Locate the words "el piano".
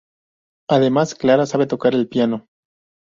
1.93-2.47